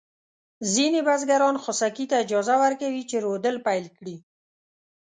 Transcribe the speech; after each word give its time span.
ځینې 0.73 0.99
بزګران 1.07 1.55
خوسکي 1.63 2.05
ته 2.09 2.15
اجازه 2.23 2.55
ورکوي 2.63 3.03
چې 3.09 3.17
رودل 3.25 3.55
پيل 3.65 3.85
کړي. 3.97 4.15